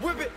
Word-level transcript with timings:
Whip 0.00 0.18
it. 0.18 0.29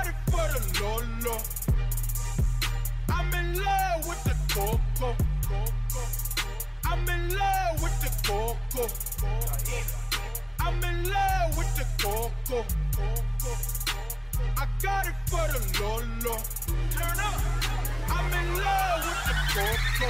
Started 0.00 0.18
for 0.30 0.46
the 0.48 0.60
Lolo. 0.82 1.36
I'm 3.10 3.34
in 3.34 3.62
love 3.62 4.08
with 4.08 4.24
the 4.24 4.34
Coco. 4.48 5.14
I'm 6.86 7.06
in 7.06 7.36
love 7.36 7.82
with 7.82 8.00
the 8.00 8.08
Coco. 8.26 8.88
I'm 10.58 10.82
in 10.84 11.10
love 11.10 11.56
with 11.58 11.76
the 11.76 11.84
Coco. 12.02 12.64
I 14.56 14.66
got 14.80 15.06
it 15.06 15.14
for 15.26 15.46
the 15.52 15.60
Lolo. 15.82 16.38
Turn 16.96 17.18
up. 17.20 17.40
I'm 18.08 18.32
in 18.32 18.56
love 18.56 19.04
with 19.04 19.22
the 19.28 19.34
Coco. 19.52 20.08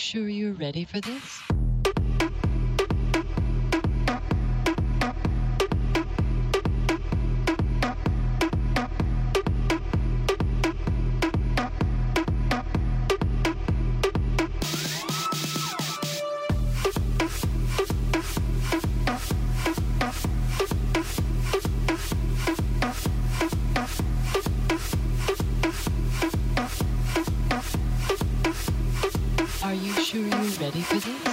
Sure 0.00 0.28
you're 0.28 0.54
ready 0.54 0.84
for 0.84 1.00
this? 1.00 1.39
Ready 30.70 30.82
for 30.82 31.00
this? 31.00 31.29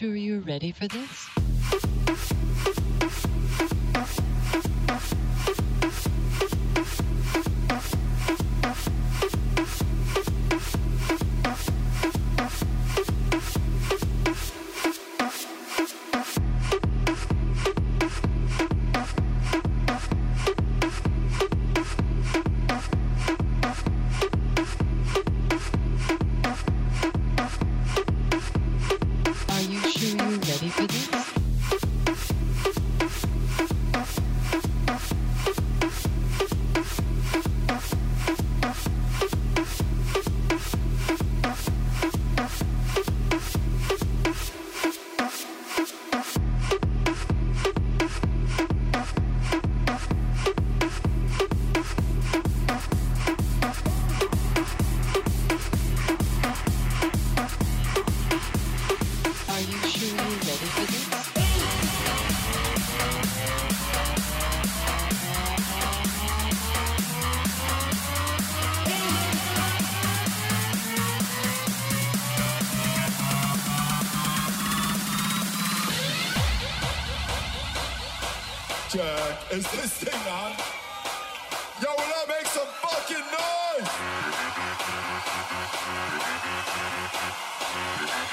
Sure 0.00 0.16
you're 0.16 0.40
ready 0.40 0.72
for 0.72 0.88
this? 0.88 1.29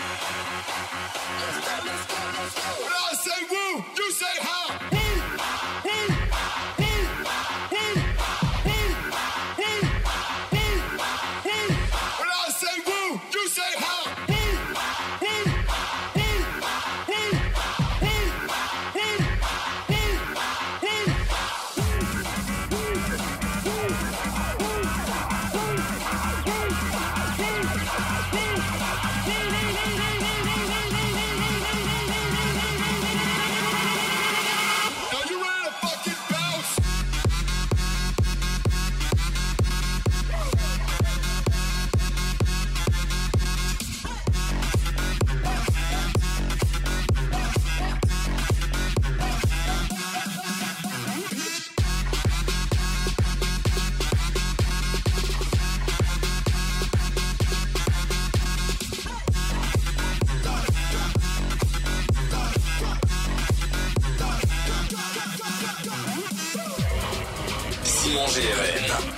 Let's 0.08 1.60
go, 1.68 1.76
let's 1.86 2.08
go, 2.08 2.18
let's 2.40 2.56
go. 2.56 2.84
When 2.84 2.94
I 2.94 3.14
say 3.16 3.40
woo, 3.52 3.86
you 3.98 4.12
say 4.12 4.36
how. 4.42 4.80
Woo, 4.94 5.90
woo. 5.92 6.07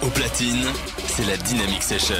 Au 0.04 0.08
platine, 0.10 0.66
c'est 1.08 1.26
la 1.26 1.36
Dynamic 1.36 1.82
Session. 1.82 2.16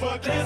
Bye. 0.00 0.40